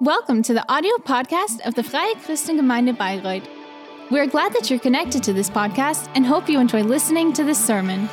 [0.00, 3.46] Welcome to the audio podcast of the Freie Christengemeinde Bayreuth.
[4.10, 7.64] We're glad that you're connected to this podcast and hope you enjoy listening to this
[7.64, 8.08] sermon.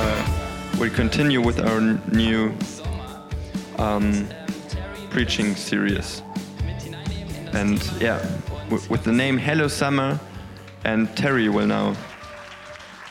[0.00, 1.82] Uh, we continue with our
[2.12, 2.50] new
[3.76, 4.26] um,
[5.10, 6.22] preaching series.
[7.52, 8.26] And yeah,
[8.70, 10.18] with the name Hello Summer,
[10.84, 11.94] and Terry will now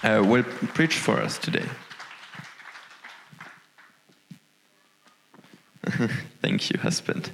[0.04, 1.66] uh, will preach for us today.
[6.42, 7.32] Thank you, husband.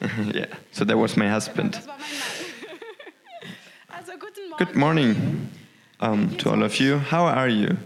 [0.34, 1.72] yeah, so that was my husband.
[1.72, 3.98] Das war mein Mann.
[3.98, 4.64] Also guten Morgen.
[4.64, 5.50] Good morning
[6.00, 6.98] um, to all of you.
[6.98, 7.76] How are you?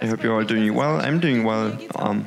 [0.00, 1.00] I hope you're all doing well.
[1.00, 2.24] I'm doing well um,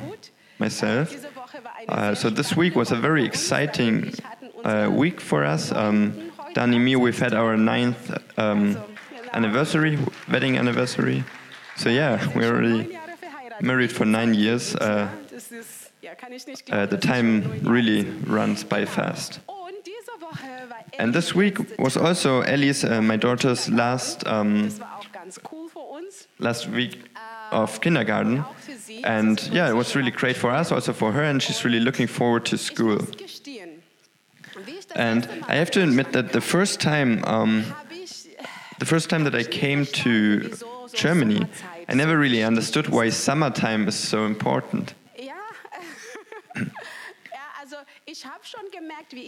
[0.58, 1.10] myself.
[1.10, 4.66] Diese Woche war eine Uh, so this week was a very exciting weil wir hatten
[4.66, 5.72] uh, week for us.
[5.72, 8.76] Um, Dan and me, we've had our ninth um,
[9.32, 9.98] anniversary,
[10.30, 11.24] wedding anniversary.
[11.76, 12.98] So yeah, we're already
[13.60, 14.76] married for nine years.
[14.76, 15.08] Uh,
[16.70, 19.40] uh, the time really runs by fast.
[20.98, 24.70] And this week was also Ellie's, uh, my daughter's last um,
[26.38, 27.04] last week
[27.50, 28.44] of kindergarten.
[29.04, 32.06] And yeah, it was really great for us, also for her, and she's really looking
[32.06, 33.06] forward to school.
[34.94, 37.64] And I have to admit that the first time, um,
[38.78, 40.52] the first time that I came to
[40.92, 41.46] Germany,
[41.88, 44.94] I never really understood why summertime is so important.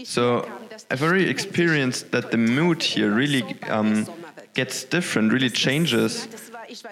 [0.05, 0.49] So
[0.91, 4.07] I've already experienced that the mood here really um,
[4.55, 6.29] gets different, really changes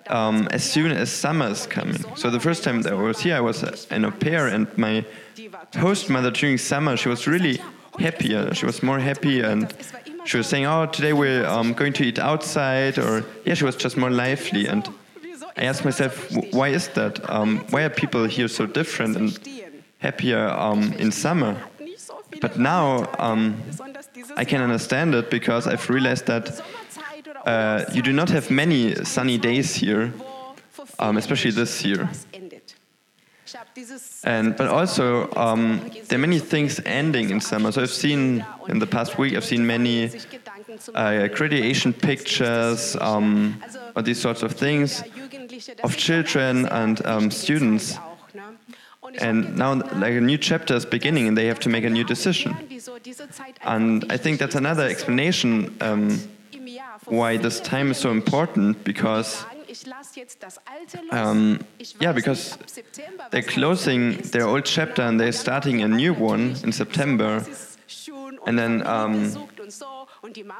[0.08, 2.02] um, as soon as summer is coming.
[2.16, 5.04] So the first time that I was here, I was an au pair, and my
[5.76, 7.60] host mother during summer, she was really
[7.98, 8.54] happier.
[8.54, 9.72] She was more happy, and
[10.24, 13.76] she was saying, "Oh, today we're um, going to eat outside," or yeah, she was
[13.76, 14.66] just more lively.
[14.66, 14.88] And
[15.56, 17.28] I asked myself, why is that?
[17.30, 19.38] Um, why are people here so different and
[19.98, 21.56] happier um, in summer?
[22.40, 23.60] But now um,
[24.36, 26.60] I can understand it because I've realized that
[27.44, 30.12] uh, you do not have many sunny days here,
[30.98, 32.08] um, especially this year.
[34.24, 37.72] And but also um, there are many things ending in summer.
[37.72, 40.10] So I've seen in the past week I've seen many
[40.94, 41.28] uh,
[42.00, 43.62] pictures um,
[43.96, 45.02] or these sorts of things
[45.82, 47.98] of children and um, students.
[49.18, 52.04] And now like a new chapter is beginning and they have to make a new
[52.04, 52.56] decision.
[53.62, 56.18] And I think that's another explanation um,
[57.06, 59.44] why this time is so important because
[61.10, 61.60] um,
[62.00, 62.58] yeah, because
[63.30, 67.44] they're closing their old chapter and they're starting a new one in September.
[68.46, 69.48] And then, um,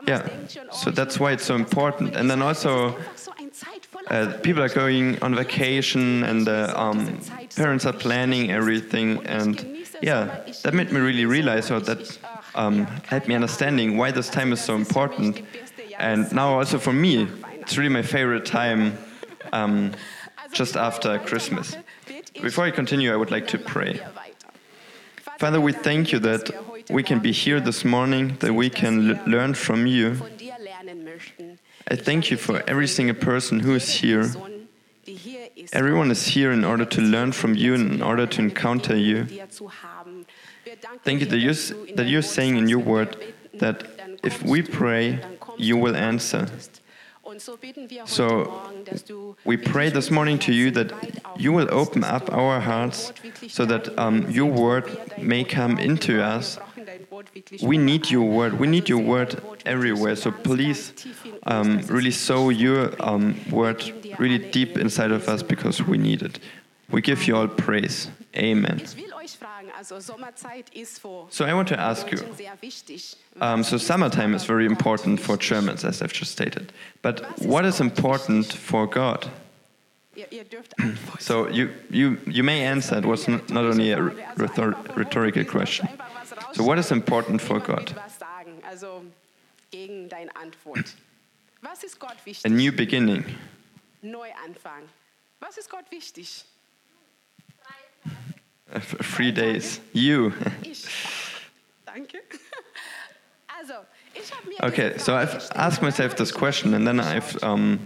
[0.06, 0.28] yeah,
[0.70, 2.16] so that's why it's so important.
[2.16, 2.96] And then also,
[4.08, 7.18] uh, people are going on vacation and the um,
[7.56, 9.24] parents are planning everything.
[9.26, 12.18] And yeah, that made me really realize, or that
[12.54, 15.42] um, helped me understanding why this time is so important.
[15.98, 17.28] And now also for me,
[17.62, 18.98] it's really my favorite time
[19.52, 19.92] um,
[20.52, 21.76] just after Christmas.
[22.42, 24.00] Before I continue, I would like to pray.
[25.38, 26.50] Father, we thank you that
[26.90, 30.20] we can be here this morning, that we can learn from you.
[31.86, 34.34] I thank you for every single person who is here.
[35.72, 39.26] Everyone is here in order to learn from you and in order to encounter you.
[41.04, 43.16] Thank you that you're, that you're saying in your word
[43.54, 43.86] that
[44.24, 45.20] if we pray,
[45.56, 46.48] you will answer.
[48.06, 48.62] So
[49.44, 50.92] we pray this morning to you that
[51.36, 53.12] you will open up our hearts
[53.48, 54.84] so that um, your word
[55.18, 56.58] may come into us.
[57.62, 58.58] We need your word.
[58.58, 60.16] We need your word everywhere.
[60.16, 60.92] So please
[61.44, 63.82] um, really sow your um, word
[64.18, 66.38] really deep inside of us because we need it.
[66.92, 68.08] We give you all praise.
[68.36, 68.80] Amen.
[68.84, 72.18] Ich will euch fragen, also Sommerzeit ist für So I want to ask you.
[72.18, 73.16] Deutschen sehr wichtig.
[73.40, 76.72] Um, so summertime is very important for Germans, as I've just stated.
[77.02, 79.30] But what is important for God?
[80.14, 81.20] Ihr, ihr dürft antworten.
[81.20, 82.98] So you, you, you may answer.
[82.98, 83.98] It was not, only a
[84.36, 85.88] rhetor- rhetorical question.
[86.52, 87.90] So what is important for God?
[87.90, 89.02] will was sagen, also
[89.70, 90.94] gegen deine Antwort.
[91.62, 93.24] Was ist Gott A new beginning.
[94.02, 94.82] Neuanfang.
[95.40, 96.44] Was ist Gott wichtig?
[98.04, 98.61] Uh, f-
[99.02, 99.80] Three days.
[99.92, 100.32] You.
[100.62, 100.84] Ich.
[101.86, 102.18] Danke.
[103.60, 103.74] Also,
[104.14, 107.78] ich habe mir Okay, so I've asked myself this question and then I've um,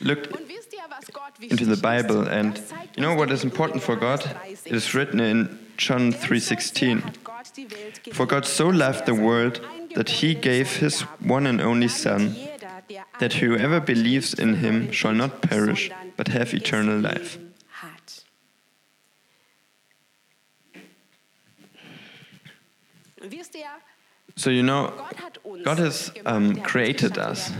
[0.00, 1.80] looked Und wisst ihr, was Gott wichtig into the?
[1.80, 2.60] Bible and
[2.94, 4.20] you know what is important for God?
[4.66, 5.48] It is written in
[5.78, 7.04] John Denn so sehr 3:16.
[7.04, 9.62] hat Gott die Welt geliebt, For God so loved the world
[9.94, 12.36] that he gave his one and only Son,
[13.18, 17.38] that whoever believes in him shall not perish, but have eternal life.
[24.36, 24.92] So, you know,
[25.62, 27.52] God has um, created us.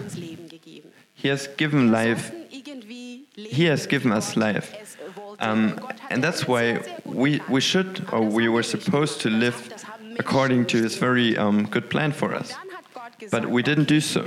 [1.15, 2.33] He has given life.
[2.51, 4.99] He has given us life.
[5.41, 5.81] Um,
[6.11, 9.73] and that's why we, we should, or we were supposed to live
[10.19, 12.53] according to His very um, good plan for us.
[13.31, 14.27] But we didn't do so.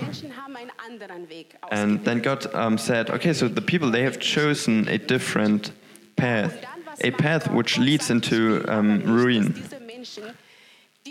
[1.71, 5.71] And then God um, said, okay, so the people, they have chosen a different
[6.15, 6.63] path,
[7.01, 9.63] a path which leads into um, ruin.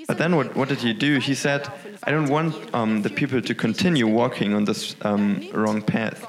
[0.06, 1.18] But then what, what did he do?
[1.18, 1.68] He said,
[2.04, 6.26] I don't want um, the people to continue walking on this um, wrong path.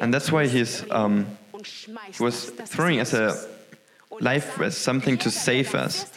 [0.00, 0.44] And that's why
[0.90, 1.26] um,
[2.12, 3.48] he was throwing us a
[4.20, 6.10] life as something to save us.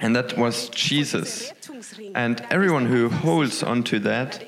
[0.00, 1.52] And that was Jesus.
[2.14, 4.42] And everyone who holds onto that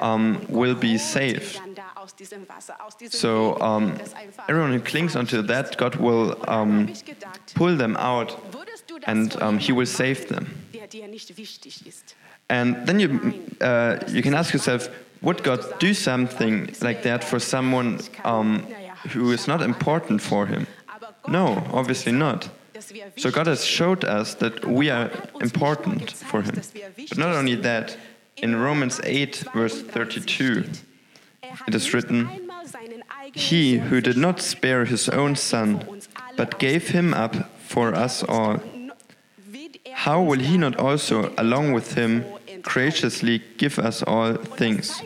[0.00, 1.60] um, will be saved.
[3.08, 3.98] So um,
[4.48, 6.92] everyone who clings onto that, God will um,
[7.54, 8.59] pull them out
[9.06, 10.46] and um, He will save them.
[12.48, 14.88] And then you, uh, you can ask yourself,
[15.22, 18.66] would God do something like that for someone um,
[19.10, 20.66] who is not important for Him?
[21.28, 22.48] No, obviously not.
[23.16, 25.10] So God has showed us that we are
[25.40, 26.54] important for Him.
[26.54, 27.96] But not only that,
[28.36, 30.64] in Romans 8, verse 32,
[31.66, 32.48] it is written,
[33.34, 36.00] He who did not spare his own Son,
[36.36, 38.60] but gave him up for us all,
[40.04, 42.24] how will he not also, along with him,
[42.62, 45.02] graciously give us all things?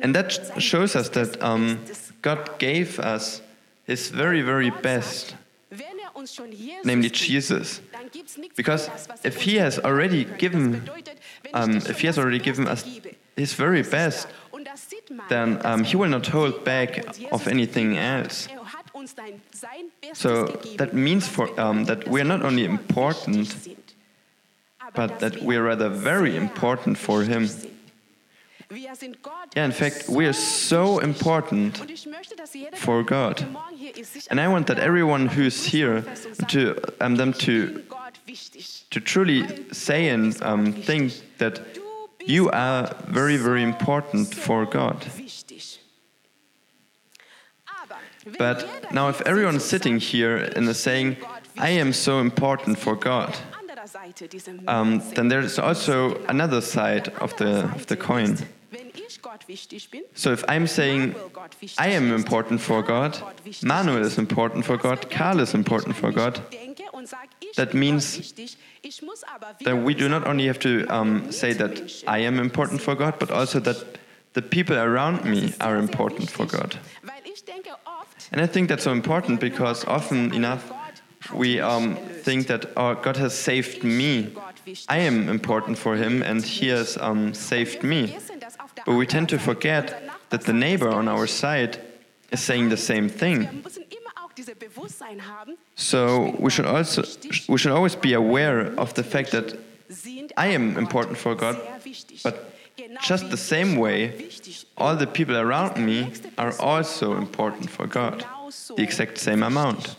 [0.00, 1.80] And that shows us that um,
[2.22, 3.42] God gave us
[3.84, 5.34] his very, very best,
[6.84, 7.80] namely Jesus.
[8.54, 8.88] Because
[9.24, 10.88] if he has already given,
[11.52, 12.86] um, if he has already given us
[13.36, 14.28] his very best,
[15.28, 18.46] then um, he will not hold back of anything else.
[20.12, 20.46] So
[20.76, 23.76] that means for, um, that we are not only important,
[24.94, 27.48] but that we are rather very important for him.
[28.74, 31.76] Yeah, in fact, we are so important
[32.74, 33.44] for God.
[34.30, 36.04] And I want that everyone who's here
[36.48, 37.82] to um, them to
[38.90, 41.60] to truly say and um, think that
[42.24, 45.04] you are very, very important for God.
[48.38, 51.16] But now, if everyone's sitting here and is saying,
[51.58, 53.36] I am so important for God,
[54.68, 58.38] um, then there's also another side of the, of the coin.
[60.14, 61.14] So if I'm saying
[61.78, 63.18] I am important for God,
[63.62, 66.40] Manuel is important for God, Karl is important for God,
[67.56, 68.32] that means
[69.64, 73.18] that we do not only have to um, say that I am important for God,
[73.18, 73.98] but also that
[74.32, 76.78] the people around me are important for God.
[78.32, 80.72] And I think that's so important because often enough
[81.34, 84.34] we um, think that oh, God has saved me.
[84.88, 88.16] I am important for Him and He has um, saved me.
[88.86, 91.78] But we tend to forget that the neighbor on our side
[92.30, 93.64] is saying the same thing.
[95.76, 97.02] So we should also
[97.48, 99.58] we should always be aware of the fact that
[100.36, 101.60] I am important for God,
[102.24, 102.51] but
[103.00, 104.28] just the same way,
[104.76, 108.24] all the people around me are also important for God,
[108.76, 109.96] the exact same amount.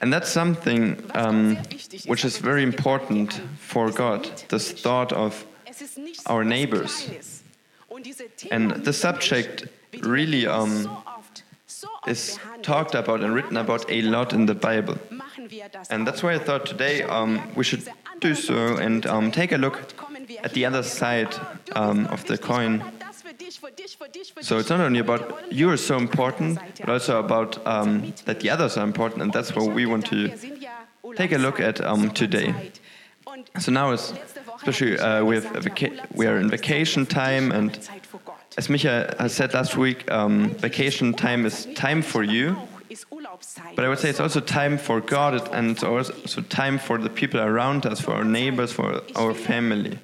[0.00, 1.56] And that's something um,
[2.06, 5.44] which is very important for God, this thought of
[6.26, 7.10] our neighbors.
[8.50, 9.68] And the subject
[10.02, 11.02] really um,
[12.06, 14.98] is talked about and written about a lot in the Bible.
[15.90, 17.88] And that's why I thought today um, we should
[18.20, 19.92] do so and um, take a look
[20.42, 21.34] at the other side
[21.74, 22.82] um, of the coin.
[24.40, 28.50] So it's not only about you are so important, but also about um, that the
[28.50, 30.28] others are important, and that's what we want to
[31.16, 32.72] take a look at um, today.
[33.58, 35.40] So now, especially uh, we,
[36.14, 37.76] we are in vacation time, and
[38.56, 42.56] as Micha has said last week, um, vacation time is time for you.
[43.74, 47.10] But I would say it's also time for God and it's also time for the
[47.10, 49.98] people around us, for our neighbors, for our family.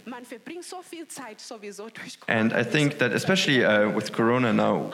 [2.28, 4.92] And I think that especially uh, with Corona now,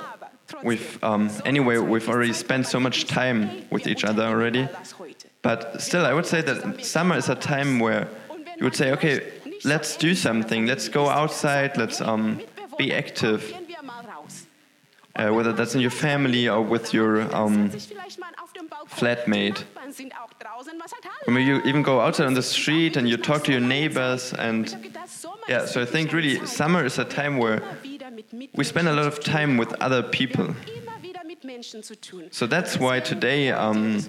[0.63, 4.69] we've um, anyway we've already spent so much time with each other already.
[5.43, 8.09] But still, I would say that summer is a time where
[8.57, 9.33] you would say, okay,
[9.65, 10.67] let's do something.
[10.67, 11.77] Let's go outside.
[11.77, 12.41] Let's um,
[12.77, 13.55] be active
[15.17, 17.71] uh, whether that's in your family or with your um,
[18.89, 19.65] flatmate.
[21.27, 24.93] Maybe you even go outside on the street and you talk to your neighbors and
[25.49, 27.63] yeah, so I think really summer is a time where
[28.55, 30.55] we spend a lot of time with other people.
[32.31, 34.01] So that's why today um,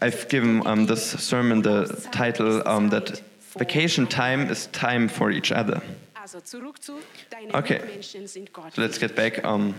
[0.00, 3.22] I've given um, this sermon the title um, that
[3.58, 5.80] vacation time is time for each other.
[6.28, 7.78] Also zurück zu deine Okay.
[7.78, 8.74] Mitmenschen sind Gott.
[8.74, 9.74] So let's get back um,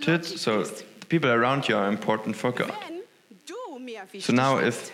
[0.00, 0.24] to it.
[0.24, 2.72] So the people around you are important for God.
[2.86, 3.02] wenn
[3.44, 4.90] du mir wichtig So now if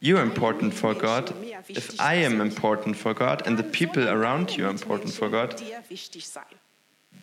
[0.00, 1.34] you're important for God,
[1.66, 5.58] if I am important for God and the people around you are important for God,
[5.58, 6.44] dir wichtig sein.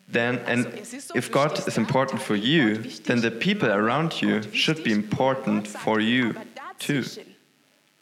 [0.06, 0.66] then and
[1.14, 6.00] if God is important for you, then the people around you should be important for
[6.00, 6.34] you
[6.78, 7.00] too.
[7.00, 7.34] dazwischen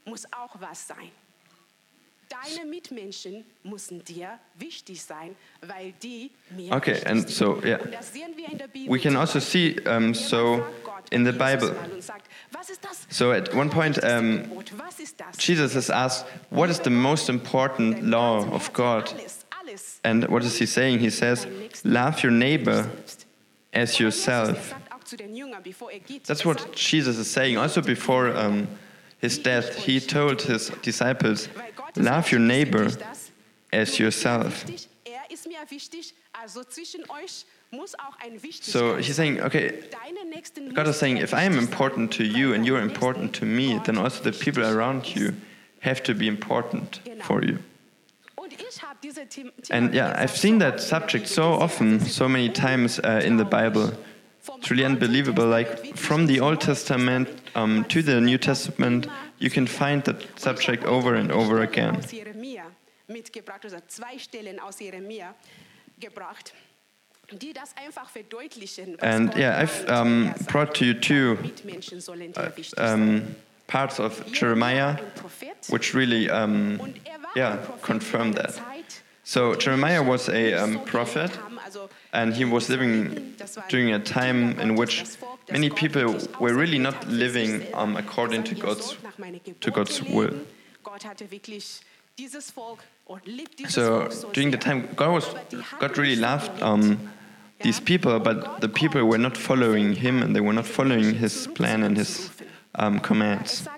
[0.06, 1.12] muss auch was sein.
[2.44, 7.78] Deine Mitmenschen müssen dir wichtig sein, weil die mir Okay, and so, yeah.
[7.80, 10.84] Und das sehen wir in der Bibel We can also see um, so Jemand fragt
[10.84, 11.72] Gott in the Bible.
[11.72, 14.72] mal und sagt, was ist das So at one point, um, Gebot?
[14.76, 15.36] Was ist das?
[15.38, 19.14] Jesus is asked, "What is the most important law of God?"
[20.02, 20.98] And what is he saying?
[20.98, 21.46] He says,
[21.84, 22.90] "Love your neighbor
[23.72, 27.56] as yourself." sagt auch zu den Jüngern, bevor er That's er what Jesus is saying.
[27.56, 28.66] Also before um,
[29.20, 32.86] his death, he told his disciples, weil Gott ist "Love your neighbor
[33.72, 34.64] as mir yourself."
[35.04, 39.72] Er ist mir wichtig, also zwischen euch muss auch ein Wichtigkeit So he's saying, okay,
[40.74, 43.98] God is saying, if I am important to you and you're important to me, then
[43.98, 45.32] also the people around you
[45.80, 47.58] have to be important for you.
[48.36, 52.50] Und ich habe diese Thema And yeah, I've seen that subject so often, so many
[52.50, 53.92] times uh, in the Bible.
[54.58, 55.46] It's really unbelievable.
[55.46, 59.06] Like from the Old Testament um, to the New Testament,
[59.42, 62.00] you can find that subject over and over again.
[63.08, 65.34] Mitgebracht, also zwei Stellen aus Jeremia
[66.00, 66.54] gebracht,
[67.32, 68.98] die das einfach verdeutlichen.
[69.00, 73.00] And yeah, I've um, brought to you two Mitmenschen sollen dir wichtig sein.
[73.00, 74.96] um, parts of Jeremiah,
[75.68, 78.60] which really um, er yeah, confirm that.
[79.24, 83.34] So Jeremiah was a um, prophet, gelebt haben, also and he was living
[83.68, 85.04] during a time in which
[85.50, 88.96] many people were really not living um, according to God's
[89.60, 90.34] to God's will.
[90.82, 91.80] Gott hatte wirklich
[92.18, 95.34] dieses Volk und liebt dieses So during the time, God was
[95.80, 96.98] God really loved um,
[97.62, 101.48] these people, but the people were not following Him, and they were not following His
[101.54, 102.30] plan and His
[102.74, 103.68] um, Er commands.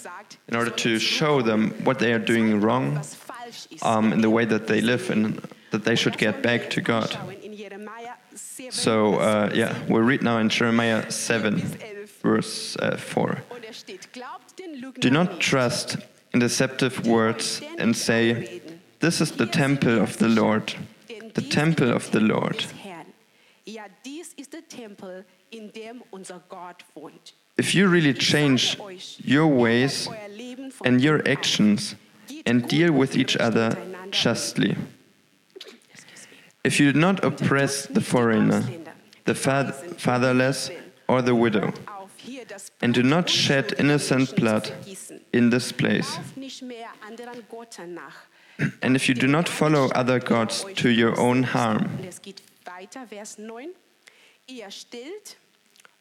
[0.49, 3.83] in order to show them what they are doing wrong was falsch ist.
[3.83, 5.41] um, in the way that they live and
[5.71, 7.09] that they should get back to God.
[7.11, 11.59] Anschauen in Jeremia 7, So, uh, yeah, we'll read now in Jeremiah 7,
[12.21, 13.43] verse uh, 4.
[13.49, 15.97] Und er steht, glaubt den Lügnern Do not trust
[16.33, 18.61] in deceptive words and say,
[18.99, 20.73] This is the temple of the Lord,
[21.37, 22.57] the temple of the Lord.
[22.57, 23.05] des Herrn.
[23.65, 27.33] Ja, dies ist der Tempel, in dem unser Gott wohnt.
[27.57, 28.77] If you really change
[29.23, 31.95] your ways Euer Leben von and your actions
[32.45, 33.75] and deal with each other
[34.11, 34.75] justly,
[36.63, 38.63] if you do not oppress the foreigner,
[39.25, 40.71] the fatherless,
[41.07, 44.71] or the widow, Auf hier das and do not shed innocent blood
[45.33, 46.19] in this place,
[48.81, 52.41] And if you do not follow other gods to your own harm, Und es geht
[52.65, 53.69] weiter, Vers 9.
[54.47, 55.37] Ihr stillt,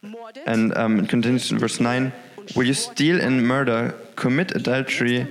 [0.01, 2.13] mordet, And um, it continues in verse 9
[2.55, 5.27] Will you steal and murder, commit adultery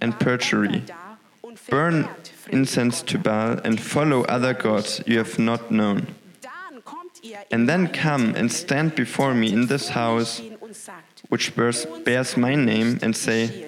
[0.00, 0.82] and perjury,
[1.68, 2.08] burn
[2.48, 6.06] incense to Baal, and follow other gods you have not known?
[7.50, 10.42] And then come and stand before me in this house,
[11.28, 13.66] which bears, bears my name, and say,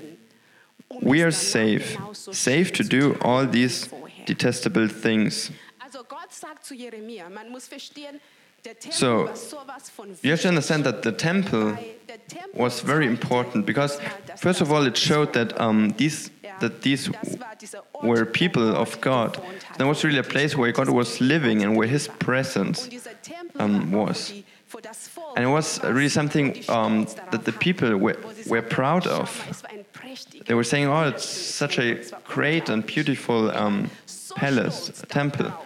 [1.02, 1.98] We are safe,
[2.32, 3.88] safe to do all these
[4.26, 5.50] detestable things.
[5.80, 8.20] Also Gott sagt zu Jeremia, man muss verstehen,
[8.64, 12.26] der Tempel So, war sowas von You have to understand that the temple weil der
[12.26, 13.98] Tempel was very important because,
[14.36, 18.24] first of all, it showed that um, these that these das war dieser Ort, were
[18.24, 19.34] people of God.
[19.34, 19.78] gewohnt hat.
[19.78, 22.84] That was really a place where God was living and where His presence.
[22.84, 24.32] Und dieser Tempel um, was.
[24.70, 28.16] Wo die- wo das Volk And it was really something um, that the people were,
[28.46, 29.38] were proud of.
[29.38, 33.50] mal, es war ein prächtiger They were saying, "Oh, it's such a great and beautiful
[33.50, 33.90] um,
[34.34, 35.64] palace, temple." darauf.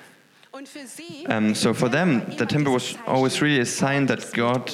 [0.53, 4.33] Und für sie, Um, so for them, the temple was always really a sign that
[4.35, 4.71] God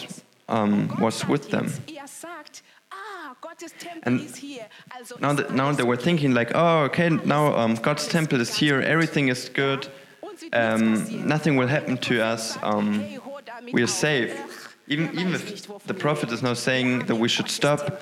[0.49, 1.73] um, was with them.
[1.87, 2.03] Er
[2.91, 3.37] ah,
[4.03, 4.63] And ist hier.
[4.99, 8.55] Also Now, that, now they were thinking like, oh, okay, now um, God's temple is
[8.57, 9.89] here, everything is good,
[10.21, 12.59] Uns wird nichts um, nothing will happen to us,
[13.73, 14.37] sagt, hey, hör damit we are safe.
[14.89, 18.01] Even, even if the prophet is now saying that we should stop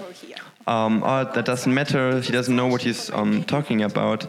[0.67, 4.27] um, oh, that doesn't matter, he doesn't know what he's um, talking about.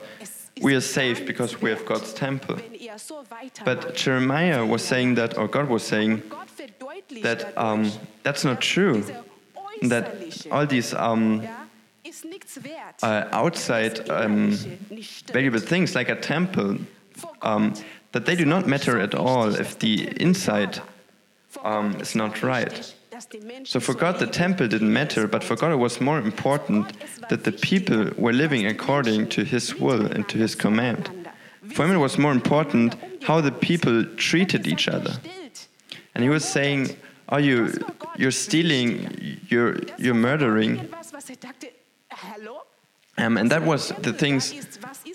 [0.62, 2.56] We are safe because we have God's temple.
[2.56, 6.24] Wenn ihr so weitermacht, But Jeremiah was saying that, or God was saying
[7.22, 7.92] that um,
[8.24, 9.04] that's not true.
[9.82, 10.16] That
[10.52, 11.68] all these um, ja,
[12.04, 13.04] ist nichts wert.
[13.04, 15.34] uh, outside um, Innerliche nicht stimmt.
[15.34, 16.78] valuable things like a temple,
[17.42, 17.74] um,
[18.14, 20.82] that they do not matter at all if the inside
[21.64, 22.94] um, is not right.
[23.64, 26.94] So for God, the temple didn't matter, but for God, it was more important
[27.30, 31.10] that the people were living according to His will and to His command.
[31.74, 35.14] For him, it was more important how the people treated each other.
[36.14, 36.96] And he was saying,
[37.30, 37.74] "Are you,
[38.18, 42.62] you're stealing, you're, you're murdering?" Er?
[43.18, 44.54] Um, and that was the things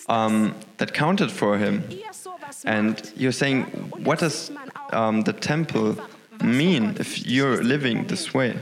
[0.09, 1.85] um, that counted for him.
[2.64, 3.64] And you're saying,
[4.04, 4.50] what does
[4.90, 5.97] um, the temple
[6.42, 8.56] mean if you're living this way?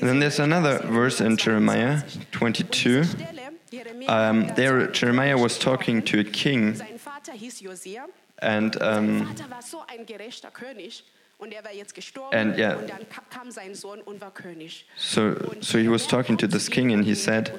[0.00, 3.00] And then there's another verse in Jeremiah 22.
[3.00, 6.74] Und diese Stelle, Jeremia, Um, there, Jeremiah was talking to a king,
[8.42, 9.26] and um,
[12.32, 12.76] And, yeah.
[14.96, 17.50] so, so he was talking to this king, and he said,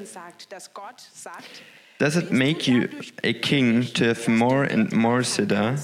[1.98, 2.90] Does it make you
[3.24, 5.78] a king to have more and more cedar?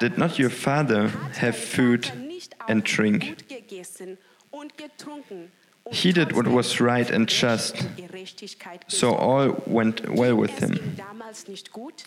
[0.00, 1.08] Did not your father
[1.40, 3.24] have food Vater nicht auch and drink?
[3.26, 4.18] gut gegessen
[4.50, 5.50] und getrunken
[5.84, 10.36] und He did what was right and just, Recht und Gerechtigkeit so all went well
[10.36, 10.74] with him.
[10.74, 12.04] ihm damals nicht gut?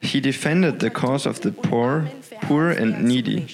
[0.00, 2.10] He defended the cause of the poor,
[2.42, 3.46] poor and needy,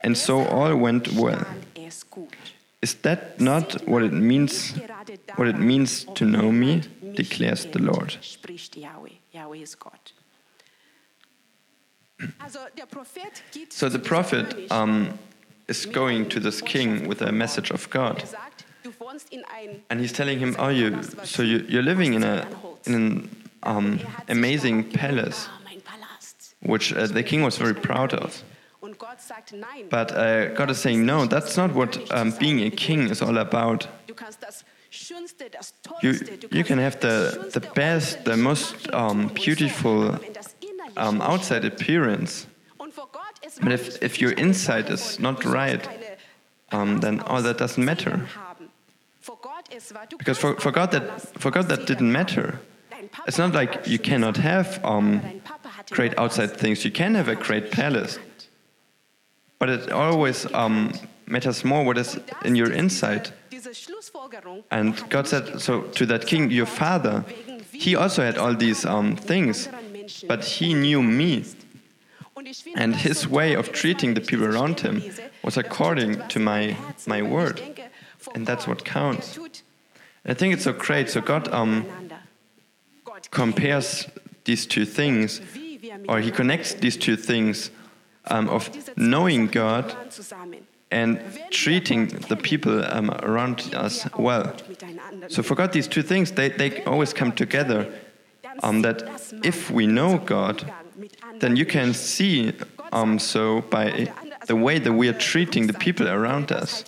[0.00, 1.46] and so all went well.
[2.80, 4.74] Is that not what it means?
[5.36, 6.82] What it means to know me,
[7.14, 8.18] declares the Lord.
[13.68, 15.18] So the prophet um,
[15.68, 19.82] is going to this king with a message of God, sagt, du wohnst in ein
[19.90, 22.46] and he's telling him, "Oh, you so you, you're living in a
[22.86, 23.30] in an
[23.62, 25.60] um, Er amazing palace, "Ah,
[26.60, 28.42] which uh, the king was very proud of."
[28.80, 29.88] Und Gott sagt nein.
[29.90, 33.38] But uh, God is saying, "No, that's not what um, being a king is all
[33.38, 33.88] about.
[34.06, 36.14] Du kannst das Schönste, das You
[36.50, 40.18] you can have the the best, the most um, beautiful
[40.98, 42.46] um, outside appearance."
[43.62, 45.88] But if- if your inside is not right,
[46.72, 48.10] um, then all that doesn't matter.
[48.10, 48.68] Zedern haben.
[49.20, 51.02] Vor Gott ist wahr, du Because for, for God that
[51.38, 52.60] for God that didn't matter.
[53.26, 56.84] It's not like you cannot have um, aber dein Papa hatte great outside things.
[56.84, 58.18] You can have a great palace,
[59.58, 60.92] but it always um,
[61.26, 63.30] matters more what is in your inside.
[63.50, 67.24] Diese, diese Schlussfolgerung And God said so to that king, your father.
[67.72, 69.68] He also had all these um, things,
[70.26, 71.44] but he knew me,
[72.76, 75.02] and his way of treating the people around him
[75.42, 77.60] was according to my my word,
[78.34, 79.38] and that's what counts.
[80.24, 81.08] I think it's so great.
[81.08, 81.86] So God um,
[83.30, 84.06] compares
[84.44, 85.40] these two things,
[86.08, 87.70] or He connects these two things
[88.26, 89.94] um, of knowing God
[90.90, 94.54] and treating the people um, around us well.
[95.28, 97.92] So for God, these two things they, they always come together.
[98.62, 99.02] Um, that
[99.44, 100.64] if we know God,
[101.40, 102.52] then you can see
[102.92, 104.10] um, so by
[104.46, 106.84] the way that we are treating the people around us.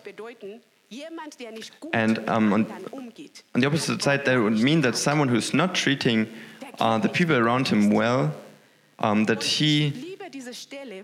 [1.93, 2.67] And, um, on-
[3.55, 6.27] On the opposite side, that would mean that someone who's not treating
[6.81, 8.33] uh, the people around him well,
[8.99, 10.17] um, that he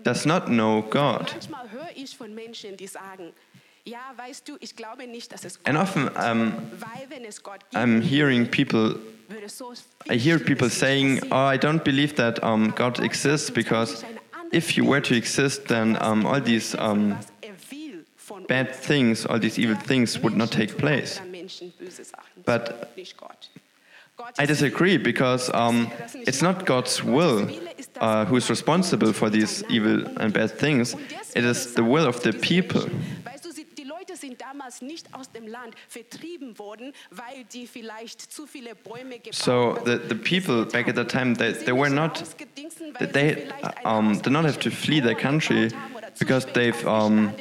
[0.03, 1.31] does not know God.
[3.87, 5.57] Manchmal höre ich von Menschen, die sagen, ja, weißt du, ich glaube nicht, dass es
[5.63, 8.99] Gott And often um, weil wenn es Gott gibt, I'm hearing people
[10.09, 14.05] I hear people saying, "Oh, I don't believe that um, God exists because
[14.51, 17.53] if He were to exist, then um, all these um, er
[18.47, 22.95] bad things, all these evil things would not take place." anderen Menschen böse Sachen, But
[22.95, 23.49] nicht Gott.
[24.15, 25.91] Gott I disagree because um,
[26.25, 27.49] it's not God's will
[27.99, 30.95] uh, who's responsible for these evil and bad things.
[31.35, 32.89] It is the will of the people.
[34.17, 39.35] Sind damals nicht aus dem Land vertrieben worden, weil die vielleicht zu viele Bäume gebaut
[39.35, 42.23] So the, the people back at that time, they, they were not,
[42.99, 43.47] they
[43.85, 45.69] um, did not have to flee their country
[46.19, 47.33] because they've um,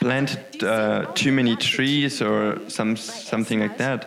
[0.00, 4.06] planted uh, too many trees or some, something like that.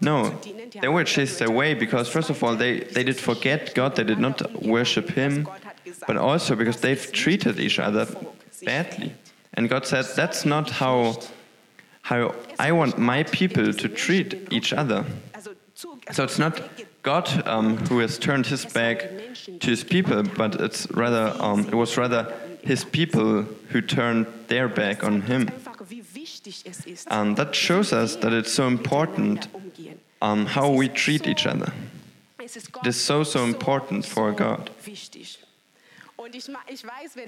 [0.00, 0.38] No,
[0.80, 4.18] they were chased away because, first of all, they, they did forget God, they did
[4.18, 5.48] not worship Him,
[6.06, 8.06] but also because they've treated each other
[8.64, 9.14] badly.
[9.58, 11.18] And God said, That's not how,
[12.02, 15.04] how I want my people to treat each other.
[16.12, 16.62] So it's not
[17.02, 19.10] God um, who has turned his back
[19.58, 24.68] to his people, but it's rather, um, it was rather his people who turned their
[24.68, 25.50] back on him.
[27.08, 29.48] And that shows us that it's so important
[30.22, 31.72] um, how we treat each other.
[32.38, 34.70] It is so, so important for God.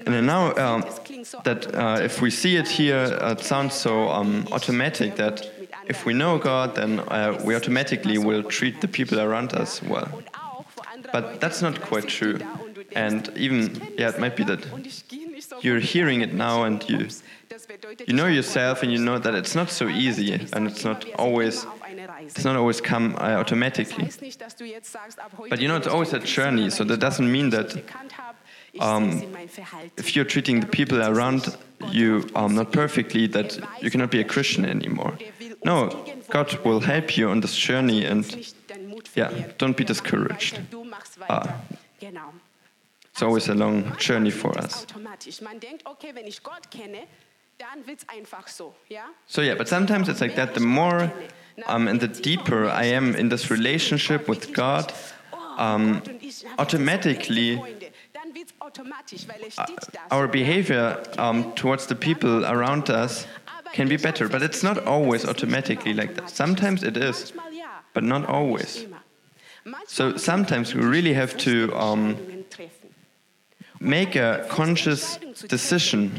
[0.05, 3.31] And now das sieht, es klingt so that uh, if we see it here, uh,
[3.33, 5.49] it sounds so um, automatic that
[5.87, 10.07] if we know God, then uh, we automatically will treat the people around us well.
[10.13, 12.37] Und auch, wo andere But that's not quite true.
[12.37, 15.49] da und du denkst, And even, yeah, it might be that und ich gehe nicht
[15.49, 18.97] so you're hearing it now and you- Ups, das bedeutet, you know yourself and you
[18.99, 22.27] know that it's not so easy and it's not always, immer auf einer Reise.
[22.35, 24.05] it's not always come uh, automatically.
[24.05, 26.69] heißt nicht, dass du jetzt sagst, ab heute But you know, it's always a journey,
[26.69, 28.35] so that doesn't mean that, gekannt hab.
[28.40, 28.40] Ich
[28.79, 29.91] um, seh's in meinem Verhalten.
[29.97, 31.57] If you're treating the people around
[31.91, 35.17] you um, not perfectly, that you cannot be a Christian anymore.
[35.65, 39.83] No, God will help you on this journey and Nicht deinen Mut yeah, don't be
[39.83, 40.53] discouraged.
[40.53, 41.55] weiter, Du machst Ah.
[42.01, 44.83] it's always a long journey for us.
[44.83, 45.41] Automatisch.
[45.41, 47.07] Man denkt, okay, wenn ich Gott kenne,
[47.57, 48.73] dann wird's einfach so.
[49.27, 50.53] So yeah, but sometimes it's like that.
[50.53, 51.11] The more
[51.67, 54.91] um, and the deeper I am in this relationship with God,
[55.57, 56.01] um,
[56.57, 57.59] automatically
[60.11, 63.25] our behavior um, towards the people around us
[63.73, 64.27] can be better.
[64.27, 66.29] But it's not always automatically like that.
[66.29, 67.33] Sometimes it is,
[67.93, 68.85] but not always.
[69.87, 72.17] So sometimes we really have to um,
[73.79, 76.11] make a conscious decision.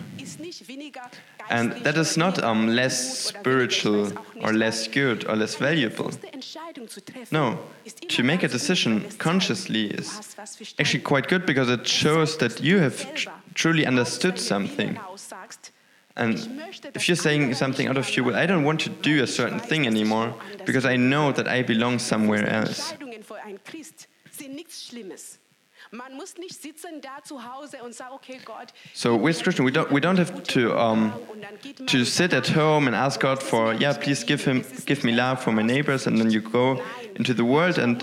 [1.53, 4.11] And that is not um, less spiritual
[4.41, 6.11] or less good or less valuable.
[7.31, 7.59] No,
[8.09, 10.35] to make a decision consciously is
[10.79, 14.99] actually quite good because it shows that you have tr- truly understood something.
[16.17, 16.63] And
[16.95, 19.61] if you're saying something out of you, well, I don't want to do a certain
[19.61, 20.35] thing anymore
[20.65, 22.95] because I know that I belong somewhere else.
[28.95, 32.05] So with Christian, we don't we don't have to um, und dann geht man to
[32.05, 35.53] sit at home and ask God for yeah, please give him give me love for
[35.53, 36.81] my neighbors, and then you go
[37.15, 38.03] into the world and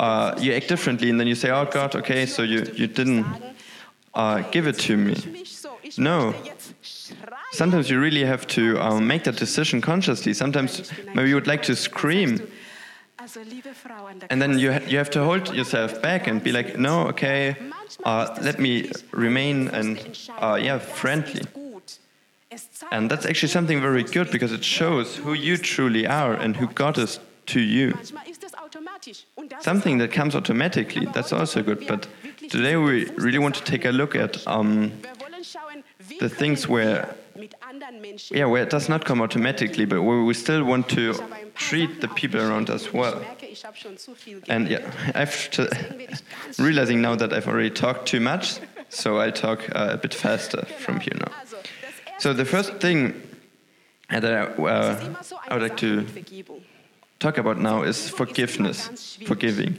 [0.00, 3.24] uh, you act differently, and then you say, oh God, okay, so you you didn't
[4.14, 5.14] uh, give it to me.
[5.30, 6.32] mich so, ich No.
[6.32, 7.38] möchte jetzt schreien.
[7.52, 10.34] Sometimes you really have to um, make that decision consciously.
[10.34, 12.40] Sometimes maybe you would like to scream,
[14.30, 17.56] and then you ha- you have to hold yourself back and be like, no, okay,
[18.04, 19.98] uh, let me remain and
[20.38, 21.42] uh, yeah, friendly.
[22.90, 26.66] And that's actually something very good because it shows who you truly are and who
[26.66, 27.92] God is to you.
[27.92, 29.26] Manchmal ist das automatisch.
[29.36, 31.86] Und das Something that comes automatically, that's also good.
[31.86, 32.08] But
[32.48, 36.28] today we really want to take a look at um, Wir wollen schauen, wie the
[36.28, 40.24] things where wir mit anderen Menschen yeah, where it does not come automatically, but where
[40.24, 41.14] we still want to
[41.54, 43.22] treat the people around us well.
[44.48, 45.50] And yeah, I've
[46.58, 50.64] realizing now that I've already talked too much, so I'll talk uh, a bit faster
[50.78, 51.32] from here now.
[52.18, 53.22] So the first thing
[54.10, 55.14] that I, uh,
[55.48, 56.06] I would like to
[57.18, 59.78] talk about now is forgiveness, forgiving.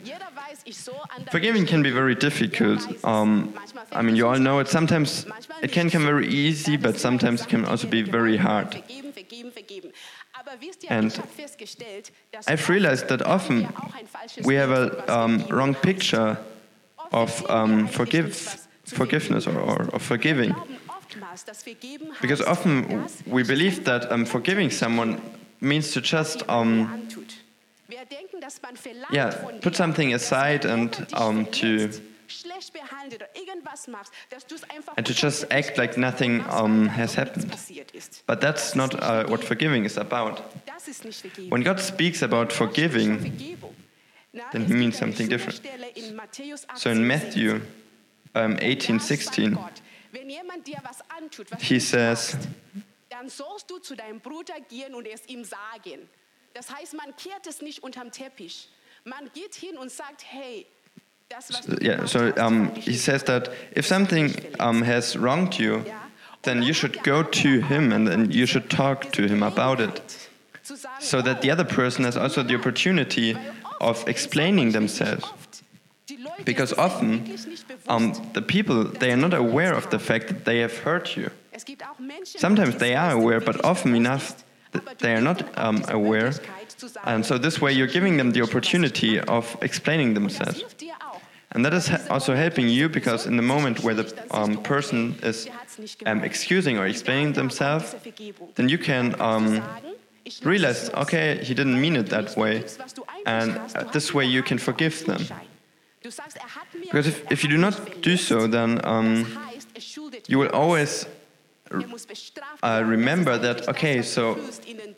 [1.31, 2.87] Forgiving can be very difficult.
[3.03, 3.53] Um,
[3.91, 4.67] I mean, you all know it.
[4.67, 5.25] Sometimes
[5.61, 8.83] it can come very easy, but sometimes it can also be very hard.
[10.89, 14.73] And ich habe festgestellt, dass I've realized that often wir auch ein falsches we have
[14.73, 16.37] Bild von was a um, wrong picture
[17.11, 20.49] of um, forgive, nicht, was zu forgiveness or, or of forgiving.
[20.49, 25.21] Wir glauben oftmals, dass vergeben Because often we believe that um, forgiving someone
[25.59, 27.33] means to just um, antut.
[27.87, 31.89] Wir denken, dass man verlangt yeah, put something aside and um, to
[32.31, 35.97] verletzt, schlecht behandelt oder irgendwas machst, dass du es einfach and to just act like
[35.97, 38.23] nothing um, has als ob nichts happened.
[38.27, 40.41] But that's not uh, what forgiving is about.
[40.65, 41.51] Das ist nicht Vergebung.
[41.51, 43.57] When God speaks about Gott spricht von forgiving.
[44.51, 45.57] Then he means something different.
[45.57, 47.61] Stelle in Matthäus so in 18, Matthew
[48.33, 49.57] um, 18 16,
[50.11, 52.37] Wenn jemand dir was antut, was he says,
[53.09, 56.09] dann sollst du zu deinem Bruder gehen und es ihm sagen.
[56.53, 58.69] Das heißt, man kehrt es nicht unterm Teppich.
[59.03, 60.80] Man geht hin und sagt, hey, das, was du
[61.81, 65.83] yeah, so um, he says that if something um, has wronged you,
[66.43, 70.29] then you should go to him and then you should talk to him about it.
[70.99, 73.35] So that the other person has also the opportunity
[73.79, 75.25] of explaining themselves.
[76.45, 77.37] Because often,
[77.87, 81.29] um, the people, they are not aware of the fact that they have hurt you.
[82.23, 84.43] Sometimes they are aware, but often enough
[84.99, 86.33] they are not um, aware.
[87.03, 90.63] And so this way you're giving them the opportunity of explaining themselves.
[91.53, 95.49] And that is also helping you because in the moment where the um, person is
[96.05, 97.95] um, excusing or explaining themselves,
[98.55, 99.61] then you can um,
[100.43, 102.63] realize, okay, he didn't mean it that way.
[103.25, 105.25] And uh, this way you can forgive them.
[106.01, 109.27] Because if, if you do not do so, then um,
[110.27, 111.05] you will always
[112.63, 114.35] uh, remember that, okay, so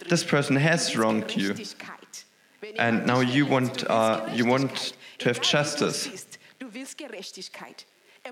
[0.08, 1.56] this person has wronged you.
[2.78, 6.28] And now you want, uh, you want to have justice.
[6.64, 7.86] Siehst, Du willst Gerechtigkeit.
[8.26, 8.32] Er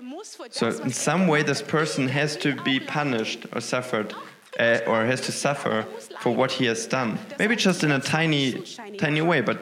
[0.50, 4.14] So in er some way, this person has to be punished or suffered,
[4.58, 5.86] uh, or has to suffer
[6.20, 7.18] for what he has done.
[7.38, 8.62] Maybe just in a tiny,
[8.98, 9.58] tiny way, but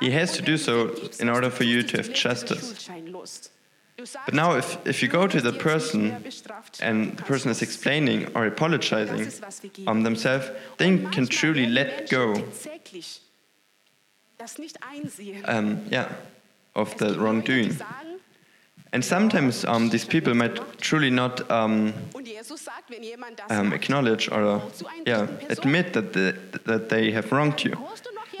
[0.00, 2.90] he has to do so in order for you to have justice.
[4.26, 6.22] But now, if, if you go to the person
[6.80, 9.32] and the person is explaining or apologizing
[9.86, 12.44] on themselves, they can truly let go,
[15.46, 16.12] um, yeah,
[16.76, 17.76] of the wrongdoing.
[18.92, 21.92] And sometimes um, these people might truly not um,
[23.50, 24.62] um, acknowledge or
[25.04, 27.76] yeah, admit that, the, that they have wronged you.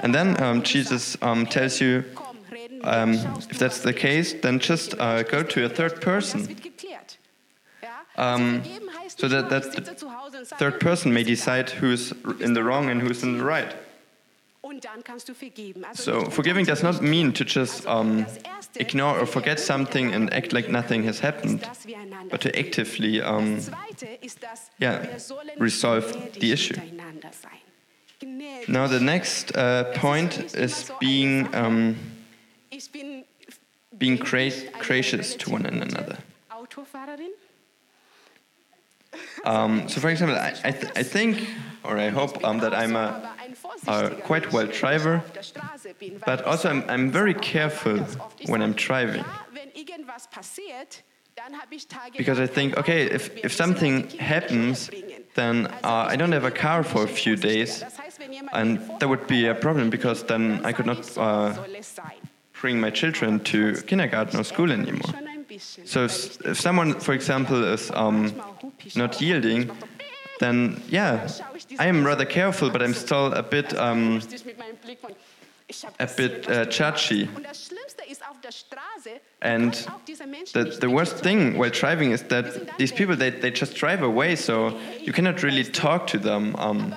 [0.00, 2.04] And then um, Jesus um, tells you,
[2.84, 3.14] um,
[3.50, 6.56] if that's the case, then just uh, go to a third person.
[9.08, 13.38] So that, that the third person may decide who's in the wrong and who's in
[13.38, 13.74] the right.
[15.94, 18.26] So forgiving does not mean to just um,
[18.76, 21.68] ignore or forget something and act like nothing has happened,
[22.30, 23.60] but to actively um,
[24.78, 25.06] yeah,
[25.58, 26.76] resolve the issue.
[28.68, 31.96] Now the next uh, point is being um,
[33.98, 36.18] being gra gracious to one another.
[39.44, 41.48] Um, so, for example, I, I, th I, think
[41.84, 43.35] or I hope um, that I'm a,
[43.86, 45.22] a, quite well driver,
[46.24, 47.98] but also I'm, I'm very careful
[48.46, 49.24] when I'm driving.
[52.16, 54.90] Because I think, okay, if, if something happens,
[55.34, 57.84] then uh, I don't have a car for a few days,
[58.52, 61.54] and that would be a problem because then I could not uh,
[62.60, 65.12] bring my children to kindergarten or school anymore.
[65.84, 68.32] So if, if someone, for example, is um,
[68.94, 69.70] not yielding,
[70.40, 71.28] then yeah,
[71.78, 74.20] I am rather careful, but I'm still a bit um,
[75.98, 77.28] a bit uh, judgy.
[79.42, 79.72] And
[80.52, 84.36] the, the worst thing while driving is that these people they, they just drive away,
[84.36, 86.94] so you cannot really talk to them um,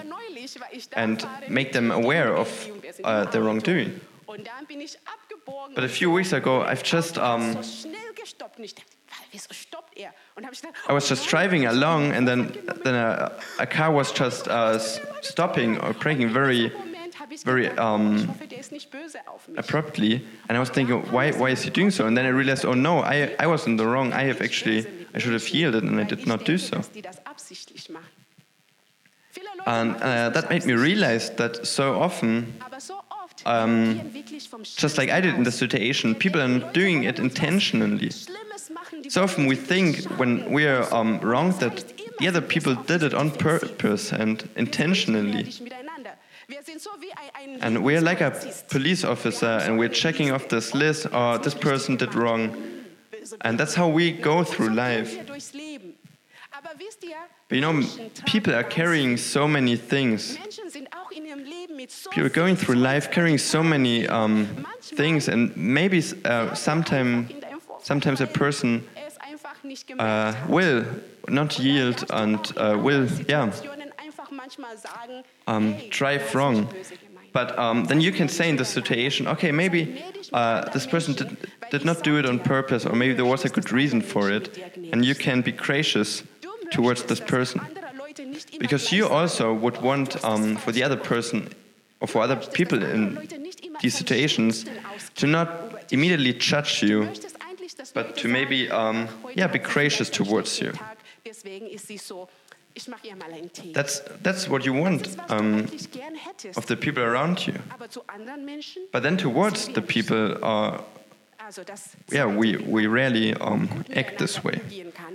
[0.93, 2.49] and make them aware of
[3.03, 3.99] uh, their wrongdoing.
[5.75, 7.57] But a few weeks ago, I've just um,
[10.87, 12.51] I was just driving along, and then
[12.83, 14.79] then a, a car was just uh,
[15.21, 16.71] stopping or braking very,
[17.43, 18.33] very um,
[19.57, 22.05] abruptly, and I was thinking, why why is he doing so?
[22.07, 24.13] And then I realized, oh no, I I was in the wrong.
[24.13, 26.81] I have actually I should have yielded, and I did not do so.
[29.65, 32.53] And uh, that made me realize that so often
[33.45, 34.11] um,
[34.63, 38.11] just like I did in the situation, people are doing it intentionally.
[39.09, 43.13] So often we think when we are um, wrong that the other people did it
[43.13, 45.51] on purpose and intentionally.
[47.61, 48.31] And we're like a
[48.69, 52.55] police officer and we're checking off this list, or oh, this person did wrong.
[53.41, 55.15] And that's how we go through life.
[57.47, 57.83] But you know,
[58.25, 60.37] people are carrying so many things.
[62.11, 67.29] People are going through life carrying so many um, things, and maybe uh, sometime,
[67.81, 68.87] sometimes a person
[69.97, 70.85] uh, will
[71.27, 73.51] not yield and uh, will, yeah,
[75.47, 76.69] um, drive wrong.
[77.31, 80.03] But um, then you can say in the situation, okay, maybe
[80.33, 81.37] uh, this person did,
[81.71, 84.57] did not do it on purpose, or maybe there was a good reason for it,
[84.91, 86.23] and you can be gracious
[86.71, 87.61] towards this person.
[88.59, 91.49] Because you also would want um, for the other person
[92.01, 93.17] or for other people in
[93.81, 94.65] these situations
[95.15, 95.49] to not
[95.91, 97.09] immediately judge you,
[97.93, 100.73] but to maybe um, yeah, be gracious towards you.
[103.73, 105.67] That's, that's what you want um,
[106.55, 107.55] of the people around you.
[108.91, 110.81] But then towards the people, uh,
[112.11, 114.61] yeah, we, we rarely um, act this way.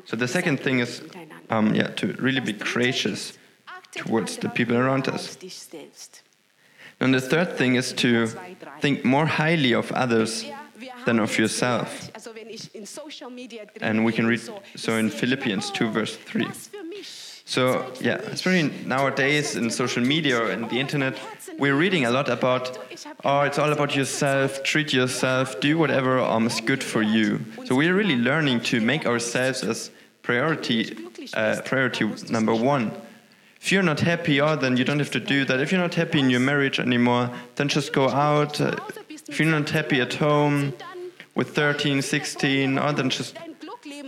[0.04, 1.02] So the second thing is
[1.50, 3.38] um, yeah, to really be gracious
[3.92, 5.36] towards the people around us.
[7.00, 8.28] And the third thing is to
[8.80, 10.44] think more highly of others
[11.06, 12.10] than of yourself.
[13.80, 14.40] And we can read
[14.76, 16.46] so in Philippians 2, verse 3.
[17.54, 21.16] So, yeah, especially nowadays in social media and the internet,
[21.56, 22.76] we're reading a lot about,
[23.24, 27.38] oh, it's all about yourself, treat yourself, do whatever um, is good for you.
[27.66, 30.96] So, we're really learning to make ourselves as priority,
[31.32, 32.90] uh, priority number one.
[33.60, 35.60] If you're not happy, oh, then you don't have to do that.
[35.60, 38.60] If you're not happy in your marriage anymore, then just go out.
[39.28, 40.72] If you're not happy at home
[41.36, 43.38] with 13, 16, oh, then just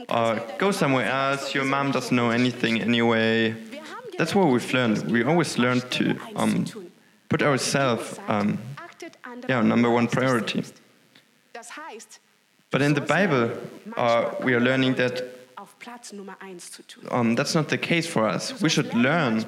[0.08, 1.54] or go somewhere else.
[1.54, 3.54] Your mom doesn't know anything anyway.
[4.18, 5.10] That's what we've learned.
[5.10, 6.64] We always learn to um,
[7.28, 8.58] put ourselves um,
[9.48, 10.64] yeah, number one priority.
[12.70, 13.52] But in the Bible,
[13.96, 15.36] uh, we are learning that
[17.10, 18.60] um, that's not the case for us.
[18.60, 19.44] We should learn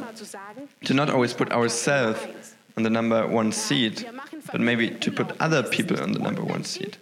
[0.84, 4.06] to not always put ourselves on the number one seat,
[4.52, 6.98] but maybe to put other people on the number one seat.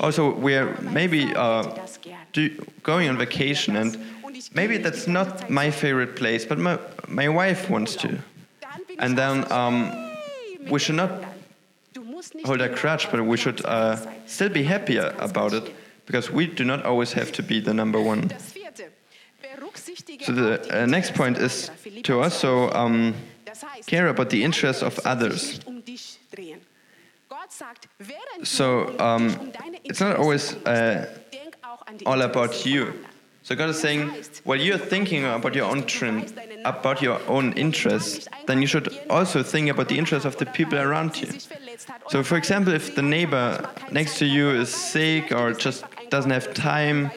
[0.00, 1.62] Also, we're maybe uh,
[2.32, 2.50] do,
[2.82, 3.98] going on vacation, and
[4.54, 8.18] maybe that's not my favorite place, but my, my wife wants to.
[8.98, 9.92] And then um,
[10.70, 11.10] we should not
[12.44, 15.74] hold a grudge, but we should uh, still be happier about it
[16.06, 18.30] because we do not always have to be the number one.
[20.22, 21.70] So the uh, next point is
[22.04, 23.14] to also um,
[23.86, 25.60] care about the interests of others.
[28.44, 29.52] So um,
[29.84, 31.06] it's not always uh,
[32.06, 32.92] all about you.
[33.42, 34.10] So God is saying,
[34.44, 36.34] while you're thinking about your own trend,
[36.66, 40.78] about your own interests, then you should also think about the interests of the people
[40.78, 41.28] around you.
[42.10, 46.52] So, for example, if the neighbor next to you is sick or just doesn't have
[46.52, 47.10] time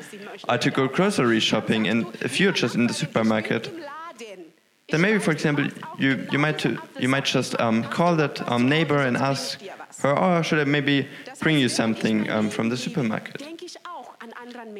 [0.47, 3.69] uh, to go grocery shopping, and if you're just in the supermarket,
[4.89, 8.69] then maybe, for example, you, you might to, you might just um, call that um,
[8.69, 9.59] neighbor and ask
[10.01, 11.07] her, "Oh, should I maybe
[11.39, 13.41] bring you something um, from the supermarket?"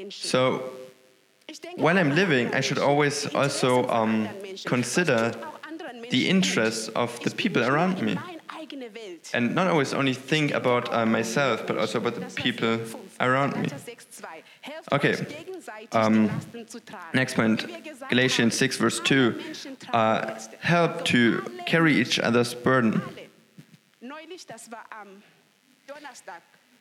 [0.10, 0.72] So
[1.76, 4.28] while I'm living, I should always also um,
[4.66, 5.34] consider
[6.10, 8.18] the interests of the people around me.
[9.34, 12.80] And not always only think about uh, myself, but also about the people
[13.20, 13.70] around me.
[14.92, 15.16] Okay,
[15.92, 16.30] um,
[17.14, 17.66] next point.
[18.10, 19.40] Galatians 6, verse 2.
[19.94, 23.02] Uh, help to carry each other's burden.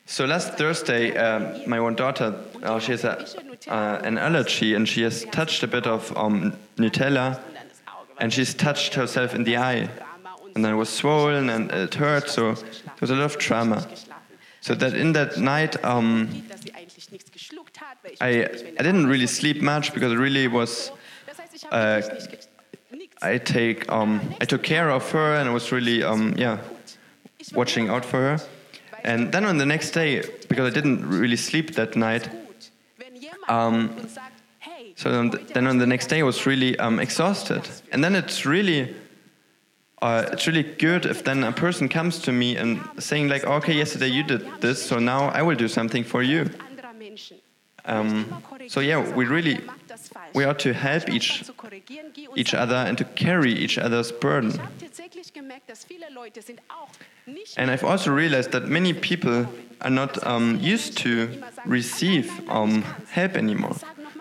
[0.06, 3.26] So last Thursday, um, my one daughter, uh, she has a,
[3.68, 7.40] uh, an allergy and she has touched a bit of um, Nutella
[8.18, 9.88] and she's touched herself in the eye.
[10.54, 13.86] And then it was swollen and it hurt, so there was a lot of trauma.
[14.60, 16.28] So that in that night, um,
[18.20, 20.92] I, I didn't really sleep much because it really was.
[21.70, 22.02] Uh,
[23.22, 26.58] I take um, I took care of her and it was really um, yeah
[27.54, 28.38] watching out for her.
[29.04, 32.28] And then on the next day, because I didn't really sleep that night,
[33.48, 34.08] um,
[34.96, 37.62] so then on the next day I was really um, exhausted.
[37.92, 38.94] And then it's really,
[40.02, 43.72] uh, it's really good if then a person comes to me and saying like, okay,
[43.72, 46.50] yesterday you did this, so now I will do something for you.
[47.86, 49.60] Um, so yeah, we really
[50.34, 51.44] we are to help each
[52.36, 54.52] each other and to carry each other's burden.
[57.56, 59.46] And I've also realized that many people
[59.80, 61.28] are not um, used to
[61.66, 63.76] receive um, help anymore.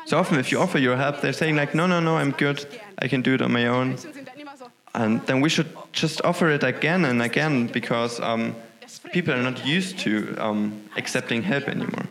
[0.05, 2.65] So often, if you offer your help, they're saying like, "No, no, no, I'm good.
[2.97, 3.97] I can do it on my own."
[4.93, 8.55] And then we should just offer it again and again because um,
[9.11, 12.07] people are not used to um, accepting help anymore.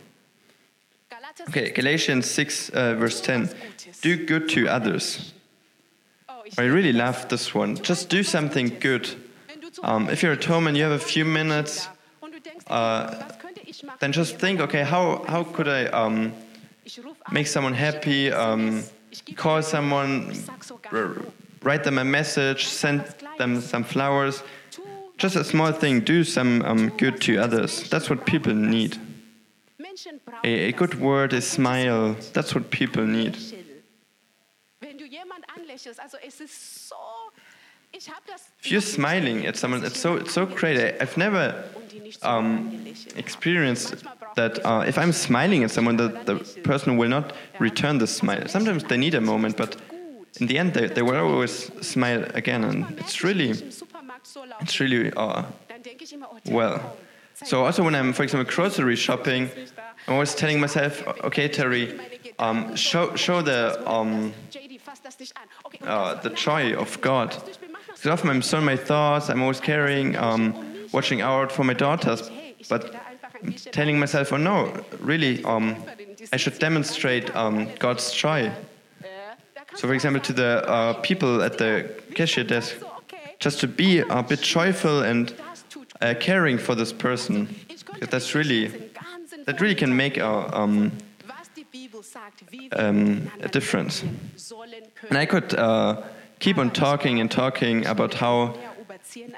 [1.47, 3.49] Okay, Galatians 6, uh, verse 10.
[4.01, 5.33] Do good to others.
[6.57, 7.75] I really love this one.
[7.75, 9.09] Just do something good.
[9.83, 11.87] Um, if you're at home and you have a few minutes,
[12.67, 13.23] uh,
[13.99, 16.33] then just think, okay, how, how could I um,
[17.31, 18.83] make someone happy, um,
[19.35, 20.33] call someone,
[21.61, 23.03] write them a message, send
[23.37, 24.43] them some flowers.
[25.17, 27.89] Just a small thing, do some um, good to others.
[27.89, 28.97] That's what people need.
[30.43, 32.15] A, a good word a smile.
[32.33, 33.37] That's what people need.
[38.61, 40.77] If you're smiling at someone, it's so it's so great.
[40.77, 41.63] I, have never
[42.21, 43.95] um, experienced
[44.35, 48.47] that uh, if I'm smiling at someone, that the person will not return the smile.
[48.47, 49.75] Sometimes they need a moment, but
[50.39, 53.51] in the end, they, they will always smile again, and it's really,
[54.61, 55.43] it's really uh,
[56.45, 56.97] well.
[57.33, 59.49] So also when I'm, for example, grocery shopping,
[60.07, 61.97] I'm always telling myself, okay, Terry,
[62.37, 64.33] um, show, show the, um,
[65.83, 67.35] uh, the joy of God.
[67.87, 71.73] Because often I'm so in my thoughts, I'm always caring, um, watching out for my
[71.73, 72.29] daughters,
[72.69, 72.95] but
[73.71, 75.75] telling myself, oh no, really, um,
[76.31, 78.51] I should demonstrate um, God's joy.
[79.75, 82.75] So, for example, to the uh, people at the cashier desk,
[83.39, 85.33] just to be a bit joyful and
[86.01, 87.47] uh, caring for this person.
[87.99, 88.71] That's really
[89.45, 90.91] that really can make a, um,
[92.71, 94.03] um, a difference.
[95.09, 96.01] And I could uh,
[96.39, 98.55] keep on talking and talking about how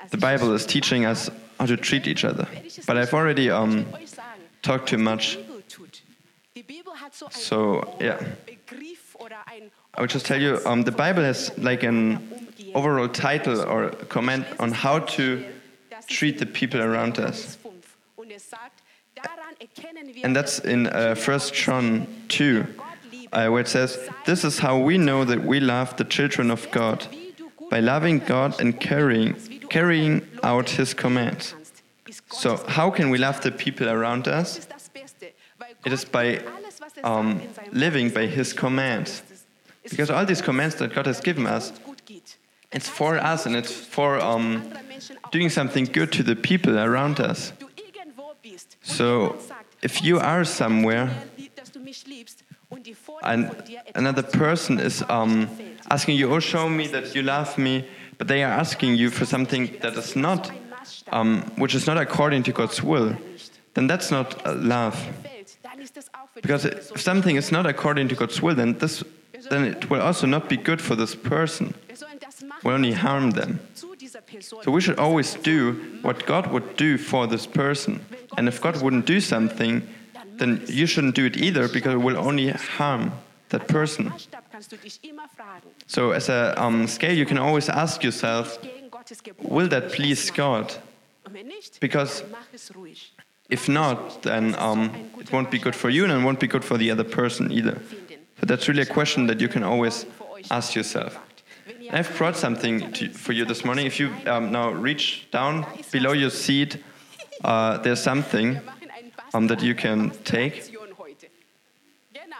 [0.09, 1.29] the Bible is teaching us
[1.59, 2.47] how to treat each other.
[2.88, 3.86] But I've already um,
[4.61, 5.38] talked too much.
[7.29, 8.19] So, yeah.
[9.93, 12.19] I will just tell you, um, the Bible has like an
[12.73, 15.45] overall title or comment on how to
[16.07, 17.57] treat the people around us.
[20.24, 22.66] And that's in uh, 1 John 2,
[23.32, 26.70] uh, where it says, This is how we know that we love the children of
[26.72, 27.07] God,
[27.70, 29.36] by loving God and carrying,
[29.70, 31.53] carrying out His commands.
[32.32, 34.68] So, how can we love the people around us?
[35.86, 36.41] It is by
[37.03, 37.41] um,
[37.72, 39.24] living by His commands.
[39.84, 41.74] Because all these commands that God has given us,
[42.72, 44.74] it's for us and it's for um,
[45.32, 47.53] doing something good to the people around us.
[48.84, 49.38] So,
[49.82, 51.09] if you are somewhere
[53.23, 53.51] and
[53.95, 55.49] another person is um,
[55.89, 59.25] asking you, oh, show me that you love me, but they are asking you for
[59.25, 60.51] something that is not,
[61.11, 63.17] um, which is not according to God's will,
[63.73, 64.95] then that's not uh, love.
[66.36, 69.03] Because if something is not according to God's will, then this,
[69.49, 71.73] then it will also not be good for this person.
[72.63, 73.59] Will only harm them.
[73.73, 78.03] So we should always do what God would do for this person.
[78.38, 79.88] And if God wouldn't do something,
[80.38, 83.11] then you shouldn't do it either because it will only harm
[83.49, 84.11] that person.
[85.88, 88.57] So as a um, scale, you can always ask yourself,
[89.39, 90.73] will that please God?
[91.79, 92.23] Because.
[93.49, 96.63] If not, then um, it won't be good for you and it won't be good
[96.63, 97.82] for the other person either.
[98.39, 100.05] So that's really a question that you can always
[100.49, 101.19] ask yourself.
[101.91, 103.86] I've brought something to, for you this morning.
[103.86, 106.77] If you um, now reach down below your seat,
[107.43, 110.57] uh, there's something Wir machen einen um, that you can take.
[110.57, 111.27] Bastelaktion heute.
[112.13, 112.35] Genau.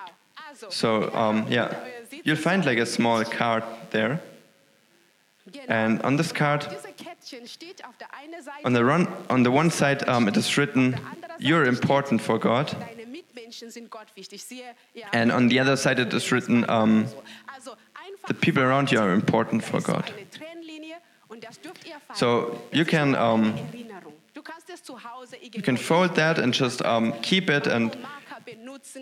[0.50, 1.70] Also, So um, yeah,
[2.24, 4.20] you'll find like a small card there,
[5.68, 9.44] and on this card, Diese Kettchen steht auf der einen Seite, on the run, on
[9.44, 10.96] the one side, um, it is written,
[11.40, 14.44] "You're important for God," deine Mitmenschen sind Gott wichtig.
[14.44, 17.06] Siehe, ja, and on the other side, it is written, um,
[18.28, 20.96] "The people around you are important for God." eine Trennlinie
[21.28, 22.16] und das dürft ihr falten.
[22.16, 23.54] So you can um,
[25.42, 27.96] you can fold that and just um, keep it, and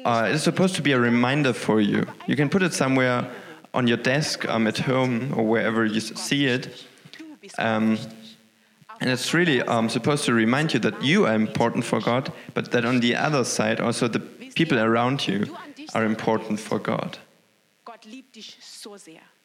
[0.05, 2.05] uh, it's supposed to be a reminder for you.
[2.27, 3.29] You can put it somewhere
[3.73, 6.85] on your desk, um, at home, or wherever you see it.
[7.57, 7.97] Um,
[8.99, 12.71] and it's really um, supposed to remind you that you are important for God, but
[12.71, 15.55] that on the other side, also the people around you
[15.93, 17.17] are important for God.
[17.85, 18.97] Gott liebt dich so.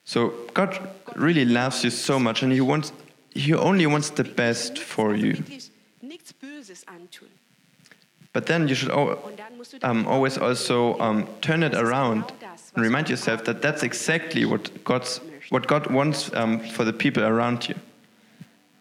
[0.05, 0.79] So God
[1.16, 2.93] really loves you so much, and He wants,
[3.35, 5.43] He only wants the best for you.
[6.15, 7.27] Nichts Böses antun.
[8.33, 11.62] But then you should al- Und dann musst du dann um, always also um, turn
[11.65, 12.33] it around
[12.75, 17.23] and remind yourself that that's exactly what God's what God wants um, for the people
[17.25, 17.75] around you.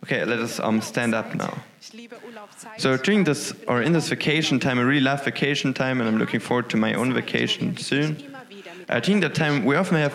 [0.03, 1.53] Okay, let us um, stand up now.
[1.81, 2.79] Ich liebe Urlaubszeit.
[2.79, 6.17] So during this or in this vacation time, I really love vacation time, and I'm
[6.19, 8.17] looking forward to my own vacation soon.
[8.17, 10.13] immer wieder mit Uh, during that time, we often have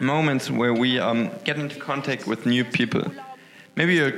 [0.00, 3.02] moments where we um, get into contact with new people.
[3.76, 4.12] Maybe you're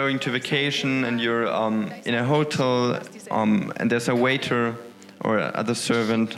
[0.00, 2.98] going to vacation and you're um, in a hotel,
[3.30, 4.74] um, and there's a waiter
[5.26, 6.30] or other servant,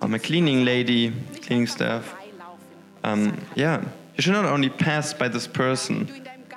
[0.00, 2.04] um, a cleaning lady, cleaning staff.
[3.04, 3.20] Um,
[3.54, 3.84] yeah,
[4.14, 5.96] you should not only pass by this person,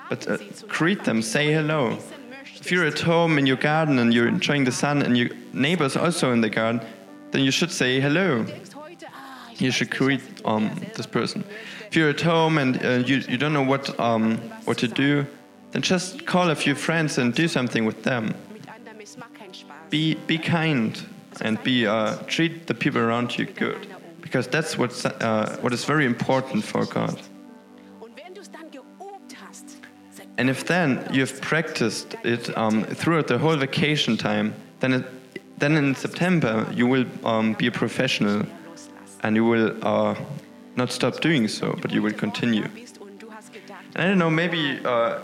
[0.08, 0.38] but uh,
[0.68, 1.98] greet them, say hello.
[2.62, 5.96] If you're at home in your garden and you're enjoying the sun and your neighbor's
[5.96, 6.80] also in the garden,
[7.32, 8.46] then you should say hello.
[9.58, 10.64] You should greet um,
[10.96, 11.44] this person.
[11.88, 15.26] If you're at home and uh, you, you don't know what, um, what to do,
[15.72, 18.34] then just call a few friends and do something with them.
[19.88, 21.00] Be, be kind
[21.40, 23.86] and be, uh, treat the people around you good.
[24.20, 27.20] Because that's what's, uh, what is very important for God.
[30.38, 35.04] And if then you have practiced it um, throughout the whole vacation time, then, it,
[35.58, 38.46] then in September you will um, be a professional
[39.22, 40.14] and you will uh,
[40.76, 42.64] not stop doing so, but you will continue.
[43.94, 45.18] And I don't know, maybe uh,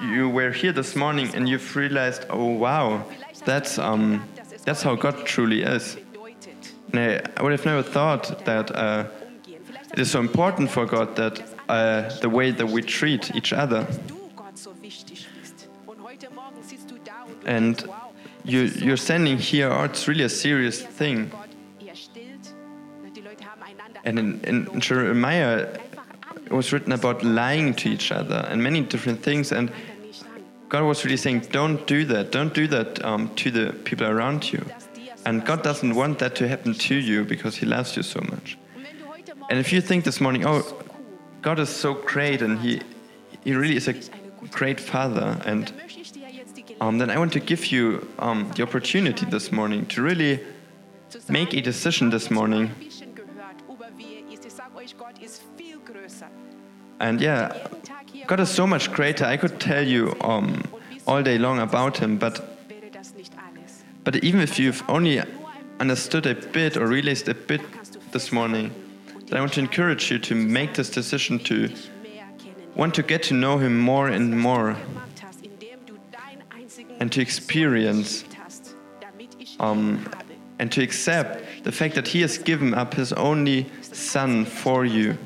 [0.00, 3.04] you were here this morning and you've realized, oh wow,
[3.44, 4.28] that's, um,
[4.64, 5.96] that's how God truly is.
[6.92, 7.00] And
[7.36, 9.04] I, would have never thought that uh,
[9.92, 13.86] it is so important for God that uh, the way that we treat each other.
[17.44, 17.88] And
[18.44, 21.30] you, you're standing here, oh, it's really a serious thing.
[24.04, 25.78] And in, in, Jeremiah,
[26.48, 29.52] it was written about lying to each other and many different things.
[29.52, 29.70] And.
[30.70, 32.30] God was really saying, don't do that.
[32.30, 34.62] Don't do that um, to the people around you.
[35.24, 38.58] And God doesn't want that to happen to you because He loves you so much.
[39.48, 40.62] And if you think this morning, oh,
[41.40, 42.82] God is so great and He,
[43.44, 43.94] he really is a
[44.50, 45.72] great Father, and
[46.80, 50.40] um, then I want to give you um, the opportunity this morning to really
[51.28, 52.70] make a decision this morning.
[57.00, 57.68] And yeah,
[58.26, 59.24] God is so much greater.
[59.24, 60.62] I could tell you um,
[61.06, 62.58] all day long about Him, but
[64.04, 65.22] but even if you've only
[65.80, 67.60] understood a bit or realized a bit
[68.12, 68.72] this morning,
[69.26, 71.70] then I want to encourage you to make this decision to
[72.74, 74.76] want to get to know Him more and more
[77.00, 78.24] and to experience
[79.60, 80.08] um,
[80.58, 83.66] and to accept the fact that He has given up His only
[83.98, 85.18] Son for you.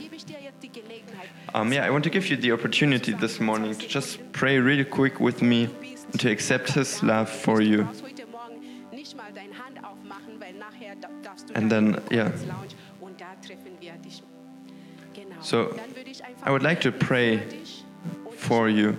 [1.54, 4.84] Um, yeah, I want to give you the opportunity this morning to just pray really
[4.84, 5.68] quick with me
[6.10, 7.86] and to accept His love for you.
[11.54, 12.32] And then, yeah.
[15.42, 15.78] So,
[16.42, 17.42] I would like to pray
[18.36, 18.96] for you.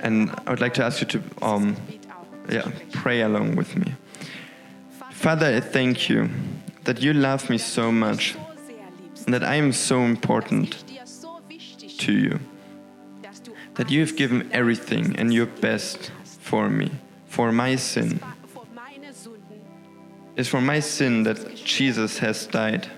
[0.00, 1.76] And I would like to ask you to, um,
[2.48, 3.94] yeah, pray along with me.
[5.10, 6.30] Father, I thank you
[6.84, 8.36] that you love me so much
[9.24, 10.84] and that I am so important
[11.98, 12.40] to you.
[13.74, 16.90] That you have given everything and your best for me,
[17.26, 18.20] for my sin.
[20.36, 22.88] It's for my sin that Jesus has died.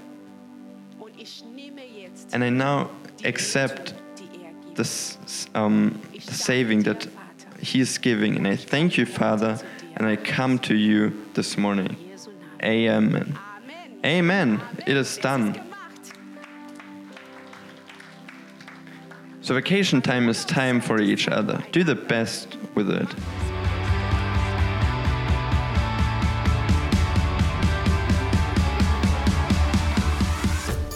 [2.32, 2.90] And I now
[3.24, 3.94] accept
[4.74, 5.18] this,
[5.54, 7.06] um, the saving that
[7.60, 8.36] He is giving.
[8.36, 9.58] And I thank you, Father,
[9.96, 11.96] and I come to you this morning.
[12.62, 13.38] Amen.
[14.04, 14.60] Amen.
[14.86, 15.60] It is done.
[19.42, 21.64] So, vacation time is time for each other.
[21.72, 23.08] Do the best with it.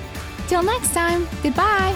[0.49, 1.95] Till next time, goodbye!